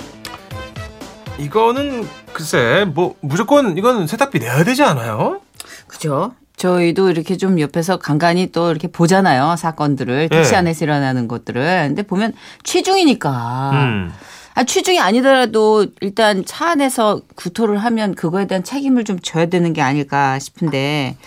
이거는 1.37 2.07
글쎄 2.31 2.85
뭐 2.87 3.15
무조건 3.19 3.77
이건 3.77 4.07
세탁비 4.07 4.39
내야 4.39 4.63
되지 4.63 4.81
않아요? 4.83 5.41
그죠? 5.87 6.33
저희도 6.55 7.09
이렇게 7.09 7.35
좀 7.35 7.59
옆에서 7.59 7.97
간간히 7.97 8.53
또 8.53 8.71
이렇게 8.71 8.87
보잖아요 8.87 9.57
사건들을 9.57 10.29
택시 10.29 10.51
네. 10.51 10.57
안에서 10.57 10.85
일어나는 10.85 11.27
것들을 11.27 11.87
근데 11.89 12.03
보면 12.03 12.31
취중이니까 12.63 13.71
음. 13.73 14.13
아, 14.53 14.63
취중이 14.63 15.01
아니더라도 15.01 15.85
일단 15.99 16.45
차 16.45 16.69
안에서 16.69 17.19
구토를 17.35 17.77
하면 17.79 18.15
그거에 18.15 18.47
대한 18.47 18.63
책임을 18.63 19.03
좀 19.03 19.19
져야 19.21 19.47
되는 19.47 19.73
게 19.73 19.81
아닐까 19.81 20.39
싶은데 20.39 21.17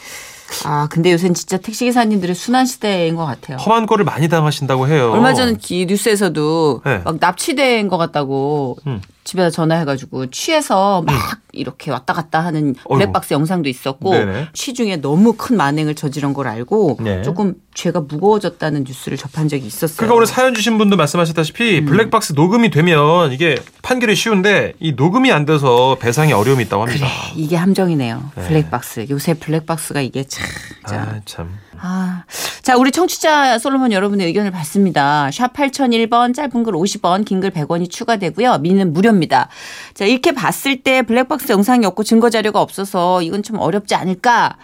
아 0.65 0.89
근데 0.91 1.13
요새는 1.13 1.35
진짜 1.35 1.57
택시 1.57 1.85
기사님들의 1.85 2.35
순환 2.35 2.67
시대인 2.67 3.17
것 3.17 3.25
같아요. 3.25 3.57
험한 3.59 3.87
꼴을 3.87 4.05
많이 4.05 4.29
당하신다고 4.29 4.89
해요. 4.89 5.13
얼마 5.13 5.35
전이 5.35 5.87
뉴스에서도 5.87 6.83
네. 6.85 6.99
막 7.05 7.17
납치된 7.21 7.89
것 7.89 7.97
같다고 7.97 8.77
음. 8.87 9.01
집에다 9.31 9.51
전화해가지고 9.51 10.31
취해서 10.31 11.03
막 11.03 11.39
이렇게 11.53 11.93
왔다 11.93 12.13
갔다 12.15 12.41
하는 12.41 12.75
어이구. 12.85 12.95
블랙박스 12.95 13.33
영상도 13.33 13.69
있었고 13.69 14.11
네네. 14.13 14.49
취중에 14.55 14.97
너무 14.97 15.35
큰 15.35 15.57
만행을 15.57 15.95
저지른 15.95 16.33
걸 16.35 16.49
알고 16.49 16.99
네. 17.01 17.23
조금 17.23 17.55
죄가 17.75 18.01
무거워졌다는 18.01 18.85
뉴스를 18.85 19.17
접한 19.17 19.47
적이 19.47 19.67
있었어요. 19.67 19.97
그러니까 19.99 20.17
오늘 20.17 20.27
사연 20.27 20.53
주신 20.55 20.79
분도 20.79 20.97
말씀하셨다시피 20.97 21.85
블랙박스 21.85 22.33
녹음이 22.33 22.71
되면 22.71 23.31
이게 23.33 23.57
판결이 23.83 24.17
쉬운데 24.17 24.73
이 24.81 24.93
녹음이 24.93 25.31
안 25.31 25.45
돼서 25.45 25.97
배상이 26.01 26.33
어려움이 26.33 26.65
있다고 26.65 26.83
합니다. 26.85 27.07
이게 27.37 27.55
함정이네요. 27.55 28.33
블랙박스. 28.35 29.07
요새 29.11 29.35
블랙박스가 29.35 30.01
이게 30.01 30.25
참. 30.25 30.45
자, 30.89 30.97
아, 31.03 31.21
참. 31.25 31.57
아. 31.79 32.25
자, 32.63 32.77
우리 32.77 32.91
청취자 32.91 33.59
솔로몬 33.59 33.91
여러분의 33.91 34.27
의견을 34.27 34.51
받습니다. 34.51 35.31
샵 35.33 35.53
8001번, 35.55 36.35
짧은 36.35 36.63
글 36.63 36.75
50원, 36.75 37.25
긴 37.25 37.41
글 37.41 37.51
100원이 37.51 37.89
추가되고요. 37.91 38.59
미는 38.59 38.93
무료입니다. 38.93 39.49
자, 39.95 40.05
이렇게 40.05 40.33
봤을 40.33 40.83
때 40.83 41.01
블랙박스 41.01 41.51
영상이 41.53 41.87
없고 41.87 42.03
증거 42.05 42.29
자료가 42.29 42.61
없어서 42.61 43.23
이건 43.23 43.43
좀 43.43 43.59
어렵지 43.59 43.95
않을까? 43.95 44.59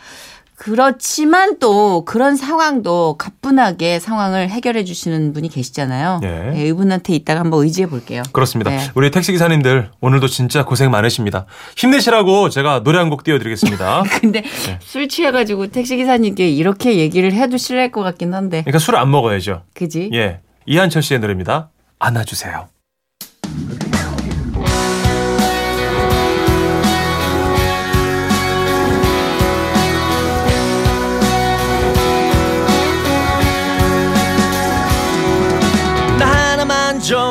그렇지만 0.57 1.59
또 1.59 2.05
그런 2.05 2.35
상황도 2.37 3.17
가뿐하게 3.19 4.01
상황을 4.01 4.49
해결해 4.49 4.85
주시는 4.85 5.33
분이 5.33 5.49
계시잖아요. 5.51 6.21
예. 6.23 6.29
네, 6.55 6.67
이분한테 6.69 7.15
이따가 7.15 7.41
한번 7.41 7.63
의지해 7.63 7.87
볼게요. 7.87 8.23
그렇습니다. 8.33 8.71
네. 8.71 8.91
우리 8.95 9.11
택시 9.11 9.33
기사님들 9.33 9.91
오늘도 10.01 10.29
진짜 10.29 10.65
고생 10.65 10.91
많으십니다. 10.91 11.47
힘내시라고 11.77 12.49
제가 12.49 12.83
노래 12.83 12.99
한 12.99 13.11
곡 13.11 13.23
띄워드리겠습니다. 13.23 14.03
근데 14.21 14.41
네. 14.43 14.79
술 14.83 15.09
취해가지고 15.09 15.69
택시기사님께 15.69 16.49
이렇게 16.49 16.97
얘기를 16.97 17.33
해도 17.33 17.57
싫어할 17.57 17.93
것 17.93 18.03
같긴 18.03 18.35
한데. 18.35 18.63
그러니까 18.63 18.79
술 18.79 18.97
안 18.97 19.11
먹어야죠. 19.11 19.63
그지? 19.75 20.11
예, 20.15 20.41
이한철 20.67 21.03
씨의 21.03 21.21
노래입니다. 21.21 21.71
안아주세요. 21.99 22.67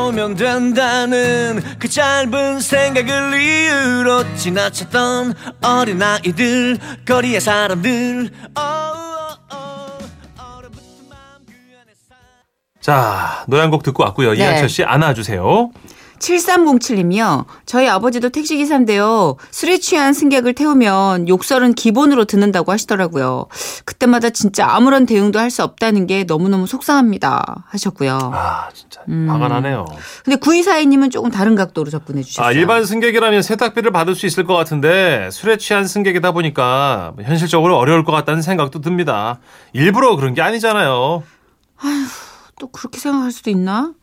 좋으면 0.06 0.36
된다는 0.36 1.62
그 1.80 1.90
짧은 1.90 2.60
생각을 2.60 3.42
이유로 3.42 4.36
지나쳤던 4.36 5.34
어린아이들 5.64 6.78
거리의 7.08 7.42
사람들 7.42 8.30
자, 12.82 13.44
노래 13.48 13.62
한 13.62 13.72
곡 13.72 13.82
듣고 13.82 14.04
왔고요. 14.04 14.34
네. 14.34 14.38
이한철 14.38 14.70
씨 14.70 14.84
안아주세요. 14.84 15.72
7307님이요. 16.20 17.46
저희 17.66 17.88
아버지도 17.88 18.30
택시기사인데요. 18.30 19.38
술에 19.52 19.78
취한 19.78 20.14
승객을 20.14 20.54
태우면 20.54 21.28
욕설은 21.28 21.74
기본으로 21.74 22.26
듣는다고 22.26 22.72
하시더라고요. 22.72 23.48
그때마다 23.86 24.30
진짜 24.30 24.68
아무런 24.70 25.06
대응도 25.06 25.40
할 25.40 25.46
수 25.56 25.64
없다는 25.64 26.06
게 26.08 26.26
너무너무 26.26 26.68
속상합니다. 26.68 27.66
하셨고요. 27.70 28.18
아, 28.34 28.68
진짜 28.74 29.00
음. 29.08 29.28
화가 29.30 29.48
나네요. 29.48 29.86
근데 30.26 30.38
구이사이님은 30.38 31.12
조금 31.12 31.32
다른 31.32 31.56
각도로 31.56 31.90
접근해 31.92 32.24
주셨어요. 32.24 32.46
아, 32.46 32.52
일반 32.52 32.84
승객이라면 32.86 33.42
세탁비를 33.42 33.92
받을 33.92 34.16
수 34.16 34.26
있을 34.26 34.44
것 34.44 34.54
같은데 34.56 35.30
술에 35.32 35.56
취한 35.58 35.88
승객이다 35.88 36.32
보니까 36.34 37.14
현실적으로 37.24 37.78
어려울 37.78 38.04
것 38.04 38.12
같다는 38.12 38.42
생각도 38.42 38.82
듭니다. 38.82 39.40
일부러 39.72 40.16
그런 40.18 40.34
게 40.34 40.42
아니잖아요. 40.42 41.24
또 42.60 42.68
그렇게 42.68 43.00
생각할 43.00 43.32
수도 43.32 43.50
있나? 43.50 43.94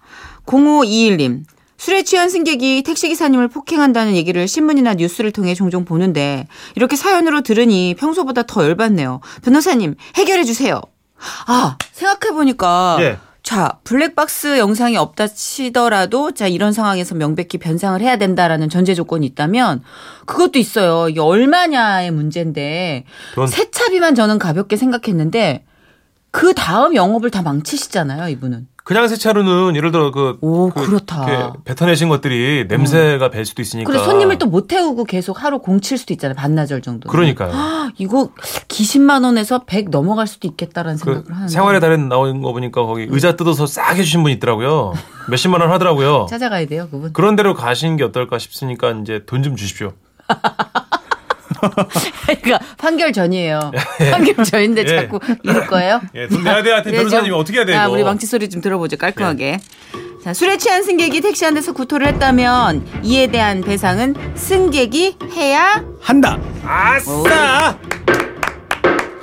0521님. 0.47 1.45
술에 1.83 2.05
취한 2.05 2.31
승객이 2.31 2.85
택시기사님을 2.85 3.49
폭행한다는 3.49 4.15
얘기를 4.15 4.47
신문이나 4.47 4.95
뉴스를 4.95 5.33
통해 5.33 5.53
종종 5.53 5.85
보는데 5.85 6.47
이렇게 6.77 6.95
사연으로 6.95 7.41
들으니 7.41 7.97
평소보다 7.99 8.45
더 8.45 8.63
열받네요. 8.63 9.21
변호사님 9.43 9.97
해결해 10.15 10.45
주세요. 10.45 10.81
아 11.49 11.77
생각해 11.91 12.35
보니까 12.35 12.99
예. 13.01 13.19
자 13.43 13.81
블랙박스 13.83 14.61
영상이 14.61 14.97
없다 14.97 15.27
치더라도 15.27 16.31
자 16.31 16.47
이런 16.47 16.73
상황에서 16.73 17.17
명백히 17.17 17.59
변상을 17.59 18.01
해야 18.01 18.17
된다라는 18.17 18.69
전제 18.69 18.95
조건이 18.95 19.27
있다면 19.27 19.83
그것도 20.27 20.61
있어요. 20.61 21.09
이게 21.09 21.19
얼마냐의 21.19 22.13
문제인데 22.13 23.07
돈. 23.35 23.49
세차비만 23.49 24.15
저는 24.15 24.39
가볍게 24.39 24.77
생각했는데 24.77 25.65
그 26.31 26.55
다음 26.55 26.95
영업을 26.95 27.31
다 27.31 27.43
망치시잖아요, 27.43 28.29
이분은. 28.29 28.69
그냥 28.85 29.07
세차로는 29.07 29.77
예를 29.77 29.93
들어 29.93 30.11
그, 30.11 30.39
오, 30.41 30.71
그 30.71 30.85
그렇다. 30.85 31.53
뱉어내신 31.65 32.09
것들이 32.09 32.67
냄새가 32.69 33.31
배 33.31 33.45
수도 33.45 33.63
있으니까. 33.63 33.89
그리고 33.91 34.05
손님을 34.05 34.39
또 34.39 34.47
못 34.47 34.67
태우고 34.67 35.05
계속 35.05 35.43
하루 35.43 35.61
공칠 35.61 35.97
수도 35.97 36.13
있잖아요, 36.13 36.35
반나절 36.35 36.83
정도. 36.83 37.09
그러니까요. 37.09 37.53
이거 37.99 38.31
기십만 38.69 39.23
원에서 39.25 39.61
100 39.65 39.91
넘어갈 39.91 40.27
수도 40.27 40.49
있겠다라는 40.49 40.99
그 40.99 41.05
생각을 41.05 41.31
하는데. 41.33 41.49
생활의 41.53 41.81
달인 41.81 42.09
나온 42.09 42.43
거 42.43 42.53
보니까 42.53 42.83
거기 42.85 43.07
의자 43.09 43.37
뜯어서 43.37 43.67
싹 43.67 43.93
해주신 43.97 44.23
분 44.25 44.33
있더라고요. 44.33 44.93
몇십만 45.31 45.61
원 45.61 45.71
하더라고요. 45.71 46.27
찾아가야 46.31 46.67
돼요, 46.67 46.89
그분. 46.91 47.13
그런 47.13 47.37
데로 47.37 47.55
가시는 47.55 47.97
게 47.97 48.05
어떨까 48.05 48.39
싶으니까 48.39 48.91
이제 49.03 49.23
돈 49.27 49.43
좀 49.43 49.55
주십시오. 49.57 49.93
그러니까 52.27 52.59
판결 52.79 53.13
전이에요. 53.13 53.71
판결 54.11 54.45
전인데 54.45 54.83
예. 54.83 54.87
자꾸 54.87 55.21
이럴 55.43 55.67
거예요? 55.67 56.01
예, 56.15 56.27
돈 56.29 56.43
내야 56.45 56.63
돼. 56.63 56.83
네, 56.91 56.97
변호사님 56.99 57.31
좀- 57.31 57.41
어떻게 57.41 57.59
해야 57.59 57.67
돼, 57.67 57.75
아? 57.77 57.89
우리 57.89 58.03
망치 58.05 58.27
소리 58.27 58.49
좀 58.51 58.61
들어보죠, 58.61 58.97
깔끔하게. 58.97 59.59
자, 60.25 60.33
술에 60.35 60.57
취한 60.57 60.83
승객이 60.85 61.21
택시 61.21 61.45
안에서 61.45 61.73
구토를 61.73 62.07
했다면 62.09 62.87
이에 63.03 63.27
대한 63.27 63.61
배상은 63.61 64.15
승객이 64.37 65.17
해야 65.37 65.85
한다. 66.01 66.39
아싸! 66.65 67.77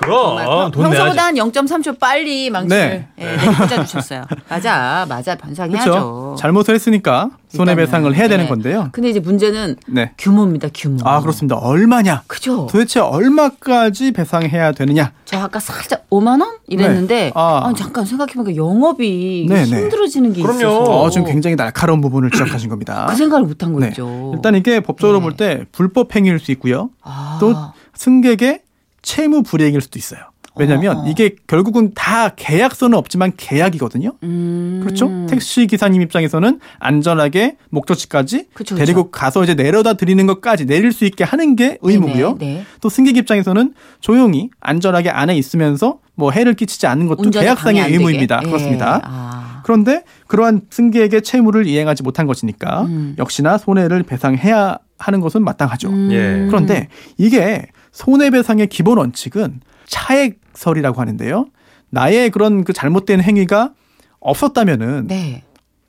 그럼 0.10 0.72
돈. 0.72 0.84
평소보다 0.84 1.26
한 1.26 1.36
0.3초 1.36 2.00
빨리 2.00 2.50
망치를 2.50 3.06
네. 3.16 3.26
예, 3.26 3.38
꽂아주셨어요. 3.38 4.24
맞아, 4.50 5.06
맞아, 5.08 5.36
변상해야죠. 5.36 5.92
그렇죠. 5.92 6.36
잘못을 6.40 6.76
했으니까 6.76 7.30
손해배상을 7.50 8.14
해야 8.16 8.28
되는 8.28 8.46
네. 8.46 8.50
건데요. 8.50 8.90
근데 8.92 9.10
이제 9.10 9.20
문제는 9.20 9.76
네. 9.88 10.12
규모입니다, 10.18 10.70
규모. 10.74 10.98
아 11.04 11.22
그렇습니다. 11.22 11.56
얼마냐? 11.58 12.24
그죠? 12.28 12.68
도대체 12.70 13.00
얼마까지 13.00 14.12
배상해야 14.12 14.72
되느냐? 14.72 15.12
저 15.26 15.40
아까 15.40 15.60
살짝 15.60 16.08
5만 16.10 16.42
원 16.42 16.58
이랬는데 16.68 17.16
네. 17.16 17.32
아. 17.36 17.62
아, 17.66 17.74
잠깐 17.76 18.06
생각해보니까 18.06 18.56
영업이 18.56 19.48
네, 19.50 19.64
네. 19.66 19.82
힘들어지는 19.82 20.34
게 20.34 20.42
그럼요. 20.42 20.60
있어서 20.60 21.02
어, 21.02 21.10
지금 21.10 21.28
굉장히 21.28 21.56
날카로운 21.56 22.02
부분을 22.02 22.32
지적하신 22.32 22.70
겁니다. 22.70 23.06
그 23.10 23.16
생각을 23.16 23.46
못한 23.46 23.78
네. 23.80 23.90
거죠. 23.90 24.32
일단 24.36 24.56
이게 24.56 24.80
법적으로 24.80 25.20
네. 25.20 25.24
볼때 25.24 25.66
불법 25.72 26.16
행위일 26.16 26.40
수 26.40 26.52
있고요. 26.52 26.90
아. 27.04 27.38
또 27.40 27.54
승객의 27.96 28.62
채무 29.02 29.44
불이행일 29.44 29.82
수도 29.82 30.00
있어요. 30.00 30.22
왜냐하면 30.60 30.98
어. 30.98 31.06
이게 31.08 31.36
결국은 31.48 31.94
다 31.96 32.30
계약서는 32.30 32.98
없지만 32.98 33.32
계약이거든요. 33.38 34.14
음. 34.24 34.82
그렇죠? 34.84 35.10
택시 35.28 35.68
기사님 35.68 36.02
입장에서는 36.02 36.60
안전하게 36.80 37.56
목적지까지 37.70 38.48
그쵸, 38.54 38.76
데리고 38.76 39.10
가서 39.10 39.44
이제 39.44 39.56
내려다 39.56 39.94
드리는 39.94 40.26
것까지 40.26 40.66
내릴 40.66 40.92
수 40.92 41.06
있게 41.06 41.24
하는 41.24 41.56
게 41.56 41.78
의무고요. 41.82 42.38
네네, 42.38 42.54
네. 42.54 42.66
또 42.82 42.90
승객 42.90 43.16
입장에서는 43.16 43.74
조용히 44.02 44.50
안전하게 44.60 45.10
안에 45.10 45.38
있으면서 45.38 46.00
뭐 46.16 46.32
해를 46.32 46.54
끼치지 46.54 46.88
않는 46.88 47.08
것도 47.08 47.30
계약상의 47.30 47.92
의무입니다. 47.94 48.42
예. 48.44 48.48
그렇습니다. 48.48 49.02
아. 49.06 49.62
그런데 49.64 50.04
그러한 50.28 50.62
승객의 50.70 51.22
채무를 51.22 51.68
이행하지 51.68 52.04
못한 52.04 52.28
것이니까 52.28 52.82
음. 52.84 53.16
역시나 53.18 53.58
손해를 53.58 54.04
배상해야 54.04 54.80
하는 54.98 55.22
것은 55.22 55.44
마땅하죠. 55.44 55.90
음. 55.90 56.10
예. 56.12 56.48
그런데 56.48 56.90
이게 57.18 57.68
손해배상의 57.92 58.68
기본 58.68 58.98
원칙은 58.98 59.62
차액설이라고 59.86 61.00
하는데요. 61.02 61.48
나의 61.90 62.30
그런 62.30 62.64
그 62.64 62.74
잘못된 62.74 63.22
행위가 63.22 63.74
없었다면은 64.20 65.08
네. 65.08 65.44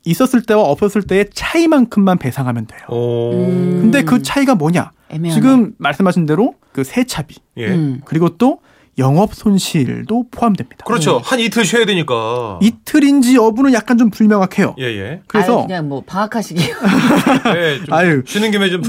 있었을 0.05 0.43
때와 0.43 0.63
없었을 0.65 1.03
때의 1.03 1.31
차이만큼만 1.33 2.19
배상하면 2.19 2.67
돼요. 2.67 2.81
오. 2.89 3.33
음. 3.33 3.79
근데 3.83 4.03
그 4.03 4.23
차이가 4.23 4.55
뭐냐? 4.55 4.93
애매하네. 5.11 5.35
지금 5.35 5.75
말씀하신 5.79 6.27
대로 6.27 6.55
그 6.73 6.85
세차비 6.85 7.37
예. 7.59 7.69
음. 7.69 8.01
그리고 8.05 8.37
또 8.39 8.61
영업 9.01 9.35
손실도 9.35 10.27
포함됩니다. 10.31 10.85
그렇죠. 10.85 11.17
네. 11.17 11.23
한 11.25 11.41
이틀 11.41 11.65
쉬어야 11.65 11.85
되니까. 11.87 12.59
이틀인지 12.63 13.35
여부는 13.35 13.73
약간 13.73 13.99
좀 13.99 14.11
불명확해요. 14.11 14.77
예, 14.79 14.85
예. 14.85 15.23
그래서 15.27 15.59
아유, 15.61 15.67
그냥 15.67 15.89
뭐 15.89 16.03
방학하시게요. 16.07 16.77
예, 17.57 17.79
좀 17.85 17.93
아유. 17.95 18.23
쉬는 18.27 18.53
김에 18.53 18.71
좀 18.71 18.83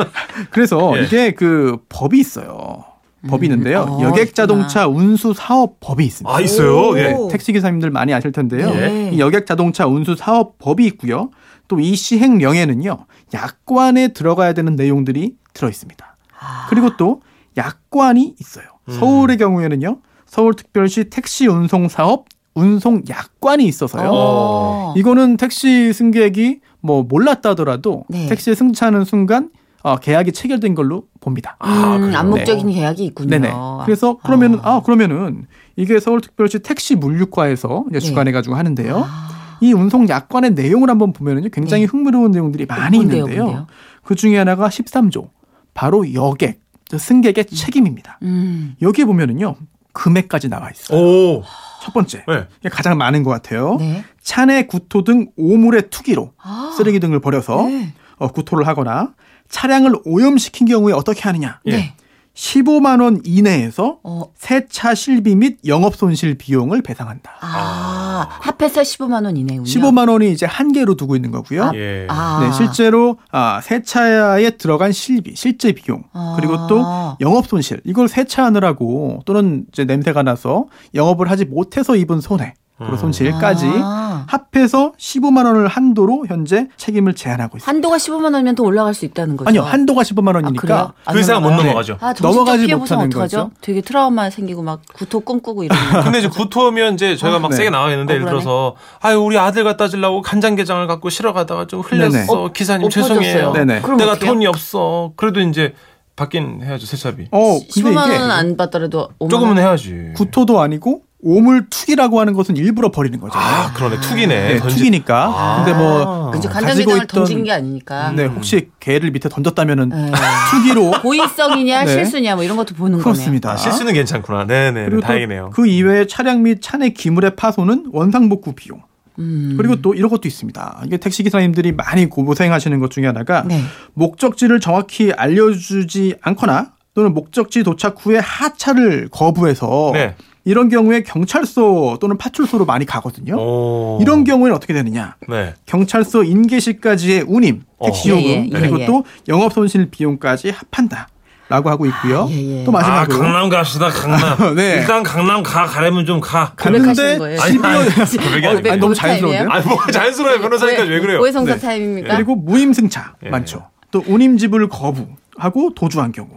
그래서 0.50 0.96
예. 0.98 1.02
이게 1.04 1.32
그 1.32 1.76
법이 1.88 2.18
있어요. 2.18 2.84
법이 3.28 3.46
있는데요. 3.46 3.80
어, 3.80 4.02
여객 4.02 4.34
자동차 4.34 4.86
운수 4.86 5.34
사업 5.34 5.80
법이 5.80 6.04
있습니다. 6.04 6.32
아, 6.34 6.40
있어요. 6.40 6.96
예. 6.98 7.12
오. 7.12 7.28
택시 7.28 7.52
기사님들 7.52 7.90
많이 7.90 8.14
아실 8.14 8.30
텐데요. 8.30 8.70
네. 8.72 9.10
이 9.12 9.18
여객 9.18 9.46
자동차 9.46 9.86
운수 9.86 10.14
사업 10.16 10.58
법이 10.58 10.86
있고요. 10.86 11.30
또 11.68 11.80
이 11.80 11.96
시행령에는요. 11.96 13.06
약관에 13.34 14.08
들어가야 14.12 14.52
되는 14.52 14.76
내용들이 14.76 15.32
들어 15.54 15.68
있습니다. 15.68 16.16
아. 16.38 16.66
그리고 16.70 16.96
또 16.96 17.20
약관이 17.56 18.36
있어요. 18.38 18.66
음. 18.88 18.92
서울의 18.92 19.36
경우에는요. 19.36 19.98
서울특별시 20.26 21.04
택시 21.10 21.46
운송 21.46 21.88
사업 21.88 22.26
운송 22.54 23.02
약관이 23.08 23.64
있어서요. 23.66 24.10
어. 24.12 24.94
이거는 24.96 25.36
택시 25.36 25.92
승객이 25.92 26.60
뭐 26.80 27.02
몰랐다 27.02 27.50
하더라도 27.50 28.04
네. 28.08 28.26
택시에 28.26 28.54
승차하는 28.54 29.04
순간 29.04 29.50
어, 29.82 29.96
계약이 29.96 30.32
체결된 30.32 30.74
걸로 30.74 31.04
봅니다. 31.20 31.56
아, 31.60 31.94
음, 31.96 32.00
그래요? 32.00 32.18
암묵적인 32.18 32.70
계약이 32.70 33.04
있군요. 33.04 33.28
네네. 33.28 33.52
그래서 33.84 34.16
그러면은 34.16 34.58
아 34.62 34.80
그러면은 34.82 35.46
이게 35.76 36.00
서울특별시 36.00 36.60
택시 36.60 36.96
물류과에서 36.96 37.84
이제 37.90 38.00
네. 38.00 38.04
주관해가지고 38.04 38.56
하는데요. 38.56 39.04
아. 39.06 39.28
이 39.60 39.72
운송 39.72 40.08
약관의 40.08 40.52
내용을 40.52 40.90
한번 40.90 41.12
보면은요 41.12 41.50
굉장히 41.50 41.82
네. 41.84 41.88
흥미로운 41.88 42.30
내용들이 42.30 42.66
많이 42.66 42.98
있는데요. 42.98 43.66
그 44.02 44.14
중에 44.14 44.38
하나가 44.38 44.68
13조 44.68 45.28
바로 45.72 46.12
여객 46.14 46.60
승객의 46.96 47.46
책임입니다. 47.46 48.18
음. 48.22 48.76
여기에 48.82 49.04
보면은요 49.04 49.56
금액까지 49.92 50.48
나와 50.48 50.70
있어요. 50.70 50.98
오. 50.98 51.42
첫 51.82 51.92
번째 51.92 52.24
네. 52.26 52.68
가장 52.70 52.98
많은 52.98 53.22
것 53.22 53.30
같아요. 53.30 53.76
네. 53.78 54.04
차내 54.22 54.66
구토 54.66 55.04
등 55.04 55.30
오물의 55.36 55.90
투기로 55.90 56.32
아. 56.38 56.74
쓰레기 56.76 57.00
등을 57.00 57.20
버려서 57.20 57.62
네. 57.66 57.92
어, 58.18 58.28
구토를 58.28 58.66
하거나 58.66 59.14
차량을 59.48 60.00
오염시킨 60.04 60.66
경우에 60.66 60.92
어떻게 60.92 61.22
하느냐? 61.22 61.60
예. 61.66 61.70
네. 61.70 61.94
15만 62.36 63.02
원 63.02 63.20
이내에서 63.24 63.98
어. 64.04 64.24
세차 64.36 64.94
실비 64.94 65.34
및 65.34 65.58
영업 65.66 65.96
손실 65.96 66.36
비용을 66.36 66.82
배상한다. 66.82 67.32
아, 67.40 68.28
합해서 68.28 68.82
15만 68.82 69.24
원 69.24 69.36
이내군요. 69.36 69.64
15만 69.64 70.10
원이 70.10 70.30
이제 70.30 70.44
한계로 70.44 70.96
두고 70.96 71.16
있는 71.16 71.30
거고요. 71.30 71.72
예. 71.74 72.06
아. 72.10 72.40
네, 72.42 72.52
실제로 72.52 73.16
아, 73.32 73.60
세차에 73.62 74.50
들어간 74.50 74.92
실비, 74.92 75.34
실제 75.34 75.72
비용, 75.72 76.04
아. 76.12 76.34
그리고 76.36 76.66
또 76.66 76.84
영업 77.20 77.46
손실, 77.46 77.80
이걸 77.84 78.06
세차하느라고 78.06 79.22
또는 79.24 79.64
이제 79.72 79.84
냄새가 79.84 80.22
나서 80.22 80.66
영업을 80.94 81.30
하지 81.30 81.46
못해서 81.46 81.96
입은 81.96 82.20
손해, 82.20 82.54
그리고 82.78 82.92
음. 82.92 82.98
손실까지 82.98 83.66
아. 83.82 84.26
합해서 84.28 84.92
15만 84.98 85.46
원을 85.46 85.66
한도로 85.66 86.26
현재 86.28 86.68
책임을 86.76 87.14
제한하고 87.14 87.56
있습니다. 87.56 87.70
한도가 87.70 87.96
15만 87.96 88.34
원이면 88.34 88.54
더 88.54 88.64
올라갈 88.64 88.92
수 88.92 89.04
있다는 89.06 89.36
거죠. 89.38 89.48
아니요, 89.48 89.62
한도가 89.62 90.02
15만 90.02 90.34
아, 90.34 90.38
원이니까 90.38 90.60
그래요? 90.60 90.92
그 91.10 91.18
이상은 91.20 91.42
못? 91.42 91.50
넘어가죠. 91.56 91.96
아, 92.00 92.12
넘어가지 92.20 92.66
못하는 92.74 93.06
어떡하죠? 93.06 93.36
거죠. 93.36 93.50
되게 93.62 93.80
트라우마 93.80 94.28
생기고 94.28 94.62
막 94.62 94.82
구토 94.92 95.20
꿈꾸고 95.20 95.64
이러면. 95.64 95.84
근데 96.04 96.18
이제 96.18 96.28
구토면 96.28 96.94
이제 96.94 97.16
저희가 97.16 97.38
막 97.38 97.50
네. 97.50 97.56
세게 97.56 97.70
나와 97.70 97.90
있는데 97.92 98.14
예를. 98.14 98.26
들어서 98.26 98.76
아유 99.00 99.18
우리 99.20 99.38
아들 99.38 99.64
갖다 99.64 99.88
주려고 99.88 100.20
간장게장을 100.20 100.86
갖고 100.86 101.08
실어 101.08 101.32
가다가 101.32 101.66
좀 101.66 101.80
흘렸어 101.80 102.10
네네. 102.10 102.26
엎- 102.28 102.52
기사님. 102.52 102.90
죄송해요 102.90 103.52
내가 103.52 103.72
어떡해요? 104.12 104.16
돈이 104.32 104.46
없어 104.46 105.12
그래도 105.16 105.40
이제 105.40 105.74
받긴 106.14 106.62
해야죠 106.62 106.86
세차비 106.86 107.28
어, 107.30 107.58
근데 107.58 107.66
15만 107.68 108.06
이게 108.06 108.16
원은 108.16 108.30
안 108.30 108.56
받더라도 108.56 109.08
5만 109.18 109.30
조금은 109.30 109.48
원. 109.56 109.58
해야지 109.58 110.12
구토도 110.16 110.60
아니고 110.60 111.02
오물 111.26 111.66
투기라고 111.70 112.20
하는 112.20 112.32
것은 112.34 112.56
일부러 112.56 112.90
버리는 112.92 113.18
거잖아요. 113.18 113.48
아 113.66 113.72
그러네 113.72 114.00
투기네 114.00 114.48
네, 114.54 114.58
던지- 114.60 114.76
투기니까. 114.76 115.24
아. 115.34 115.64
근데 115.64 115.76
뭐 115.76 116.30
그죠 116.30 116.48
가지고 116.48 116.52
간장게장을 116.66 117.00
있던- 117.02 117.08
던진 117.08 117.44
게 117.44 117.52
아니니까. 117.52 118.12
네, 118.12 118.26
혹시 118.26 118.68
개를 118.78 119.10
밑에 119.10 119.28
던졌다면은 119.28 119.88
네. 119.88 120.12
투기로 120.52 120.90
고의성이냐 121.02 121.84
네. 121.84 121.92
실수냐 121.92 122.36
뭐 122.36 122.44
이런 122.44 122.56
것도 122.56 122.74
보는 122.76 123.00
그렇습니다. 123.00 123.52
아, 123.52 123.56
실수는 123.56 123.92
괜찮구나 123.92 124.46
네네 124.46 124.84
그리고 124.86 125.00
또 125.00 125.06
다행이네요 125.08 125.50
그 125.52 125.66
이외에 125.66 126.06
차량 126.06 126.42
및 126.44 126.58
차내 126.62 126.90
기물의 126.90 127.34
파손은 127.36 127.86
원상복구 127.92 128.52
비용. 128.54 128.78
거네요. 128.78 128.86
음. 129.18 129.54
그리고 129.56 129.76
또 129.82 129.94
이런 129.94 130.10
것도 130.10 130.28
있습니다. 130.28 130.82
이게 130.84 130.98
택시 130.98 131.22
기사님들이 131.22 131.72
많이 131.72 132.06
고생하시는 132.06 132.78
것 132.80 132.90
중에 132.90 133.06
하나가 133.06 133.42
네. 133.46 133.62
목적지를 133.94 134.60
정확히 134.60 135.10
알려주지 135.12 136.16
않거나 136.20 136.72
또는 136.94 137.14
목적지 137.14 137.62
도착 137.62 137.96
후에 137.98 138.18
하차를 138.18 139.08
거부해서 139.10 139.90
네. 139.94 140.14
이런 140.46 140.68
경우에 140.68 141.02
경찰서 141.02 141.98
또는 142.00 142.16
파출소로 142.16 142.64
많이 142.64 142.86
가거든요. 142.86 143.36
오. 143.36 143.98
이런 144.00 144.22
경우에는 144.22 144.54
어떻게 144.54 144.72
되느냐? 144.72 145.16
네 145.28 145.54
경찰서 145.66 146.22
인계시까지의 146.22 147.24
운임, 147.26 147.62
택시 147.84 148.12
어. 148.12 148.14
요금 148.14 148.24
예, 148.24 148.44
예, 148.46 148.48
그리고 148.50 148.80
예. 148.80 148.86
또 148.86 149.04
영업 149.28 149.52
손실 149.52 149.90
비용까지 149.90 150.50
합한다. 150.50 151.08
라고 151.48 151.70
하고 151.70 151.86
있고요. 151.86 152.22
아, 152.22 152.28
예, 152.30 152.60
예. 152.60 152.64
또아 152.64 152.72
마지막으로 152.72 153.18
강남 153.20 153.48
갑시다 153.48 153.88
강남 153.88 154.54
네. 154.56 154.78
일단 154.78 155.04
강남 155.04 155.44
가 155.44 155.64
가려면 155.64 156.04
좀가 156.04 156.54
고백하시는 156.58 156.94
갔는데 156.94 157.18
거예요? 157.18 157.40
아니, 157.40 157.58
아니, 157.62 157.86
12월 157.94 158.56
고백이 158.56 158.68
어, 158.68 158.76
너무 158.76 158.94
자연스러운데요? 158.94 159.48
아니 159.48 159.64
뭐 159.64 159.78
자연스러워요 159.86 160.40
변호사니까 160.40 160.82
왜 160.82 160.98
그래요 160.98 161.20
고해성사 161.20 161.54
네. 161.54 161.60
타임입니까? 161.60 162.16
그리고 162.16 162.34
무임승차 162.34 163.14
예. 163.26 163.30
많죠. 163.30 163.68
또 163.92 164.02
운임 164.08 164.38
지불 164.38 164.68
거부 164.68 165.06
하고 165.38 165.72
도주한 165.74 166.12
경우 166.12 166.28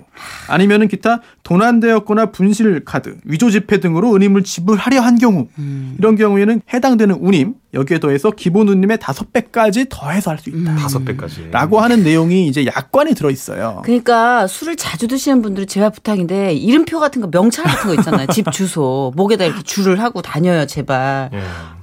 아니면은 0.47 0.87
기타 0.87 1.21
도난되었거나 1.43 2.27
분실 2.27 2.83
카드, 2.85 3.15
위조 3.23 3.49
지폐 3.49 3.79
등으로 3.79 4.09
운임을 4.09 4.43
지불하려 4.43 4.99
한 5.01 5.17
경우 5.17 5.47
음. 5.57 5.95
이런 5.97 6.15
경우에는 6.15 6.61
해당되는 6.73 7.15
운임 7.19 7.55
여기에 7.73 7.99
더해서 7.99 8.31
기본 8.31 8.67
운임의 8.67 8.99
다섯 8.99 9.31
배까지 9.31 9.87
더해서 9.89 10.31
할 10.31 10.39
수 10.39 10.49
있다. 10.49 10.75
다섯 10.75 11.05
배까지 11.05 11.49
라고 11.51 11.79
하는 11.79 12.03
내용이 12.03 12.47
이제 12.47 12.65
약관에 12.65 13.13
들어 13.13 13.29
있어요. 13.29 13.81
그러니까 13.83 14.47
술을 14.47 14.75
자주 14.75 15.07
드시는 15.07 15.41
분들은 15.41 15.67
제발 15.67 15.91
부탁인데 15.91 16.53
이름표 16.53 16.99
같은 16.99 17.21
거 17.21 17.29
명찰 17.29 17.65
같은 17.65 17.87
거 17.89 17.93
있잖아요. 17.95 18.27
집 18.33 18.51
주소 18.51 19.11
목에다 19.15 19.45
이렇게 19.45 19.61
줄을 19.63 20.01
하고 20.01 20.21
다녀요 20.21 20.65
제발. 20.65 21.29
예. 21.33 21.41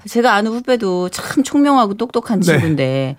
제가 0.09 0.35
아는 0.35 0.53
후배도 0.53 1.09
참 1.11 1.43
총명하고 1.43 1.95
똑똑한 1.95 2.41
네. 2.41 2.47
친구인데 2.47 3.17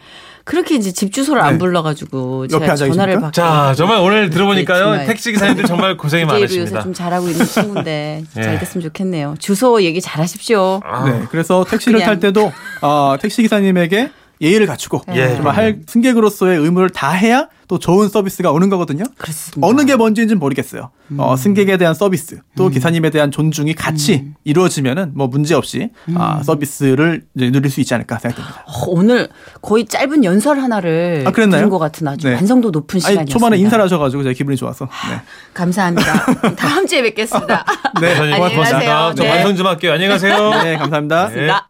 그렇게 0.47 0.75
이제 0.75 0.93
집 0.93 1.11
주소를 1.11 1.41
안 1.41 1.53
네. 1.53 1.57
불러가지고 1.57 2.47
옆에 2.49 2.65
제가 2.73 2.75
전화를? 2.77 3.15
받고 3.15 3.31
자 3.31 3.73
정말 3.75 3.99
오늘 3.99 4.29
들어보니까요 4.29 4.79
정말. 4.81 5.05
택시 5.05 5.33
기사님들 5.33 5.65
정말 5.65 5.97
고생이 5.97 6.23
DJ로 6.25 6.39
요새 6.41 6.47
많으십니다 6.55 6.83
좀 6.83 6.93
잘하고 6.93 7.27
있는 7.27 7.45
친구인데 7.45 8.23
예. 8.37 8.41
잘 8.41 8.57
됐으면 8.59 8.83
좋겠네요. 8.83 9.35
주소 9.39 9.83
얘기 9.83 9.99
잘하십시오. 9.99 10.79
아, 10.85 11.03
네, 11.09 11.25
그래서 11.29 11.65
택시를 11.69 11.99
그냥. 11.99 12.05
탈 12.11 12.19
때도 12.21 12.53
어, 12.81 13.17
택시 13.19 13.41
기사님에게 13.41 14.09
예의를 14.41 14.67
갖추고 14.67 15.01
예. 15.15 15.35
정말 15.35 15.55
할 15.55 15.79
승객으로서의 15.87 16.59
의무를 16.59 16.89
다 16.89 17.11
해야 17.11 17.47
또 17.67 17.79
좋은 17.79 18.07
서비스가 18.07 18.51
오는 18.51 18.69
거거든요. 18.69 19.03
그렇습니다. 19.17 19.67
어느 19.67 19.83
게 19.83 19.95
먼저인지는 19.97 20.39
모르겠어요. 20.39 20.89
어, 21.17 21.31
음. 21.31 21.35
승객에 21.35 21.77
대한 21.77 21.93
서비스 21.93 22.39
또 22.55 22.69
기사님에 22.69 23.09
대한 23.09 23.29
존중이 23.29 23.73
같이 23.73 24.31
이루어지면은 24.45 25.11
뭐 25.15 25.27
문제 25.27 25.53
없이 25.53 25.89
음. 26.07 26.15
아, 26.17 26.41
서비스를 26.43 27.25
이제 27.35 27.51
누릴 27.51 27.69
수 27.69 27.81
있지 27.81 27.93
않을까 27.93 28.19
생각됩니다. 28.19 28.63
어, 28.65 28.85
오늘 28.87 29.27
거의 29.61 29.85
짧은 29.85 30.23
연설 30.23 30.59
하나를 30.59 31.23
아, 31.25 31.31
그랬나요? 31.31 31.59
들은 31.59 31.69
것 31.69 31.79
같은 31.79 32.07
아주 32.07 32.27
네. 32.27 32.35
완성도 32.35 32.71
높은 32.71 32.99
시간이었습니다. 32.99 33.21
아니 33.21 33.29
초반에 33.29 33.57
인사를 33.57 33.83
하셔가지고 33.83 34.23
제가 34.23 34.33
기분이 34.33 34.55
좋아서. 34.55 34.85
네. 35.09 35.21
감사합니다. 35.53 36.25
다음 36.55 36.87
주에 36.87 37.01
뵙겠습니다. 37.01 37.65
네, 37.99 38.15
안녕히 38.15 38.53
고맙습니다. 38.53 38.71
가세요. 38.71 39.13
저 39.15 39.23
네. 39.23 39.29
반성 39.29 39.55
좀 39.57 39.67
할게요. 39.67 39.91
안녕히 39.93 40.09
가세요. 40.09 40.51
네, 40.63 40.77
감사합니다. 40.77 41.29
네. 41.29 41.47
나. 41.47 41.67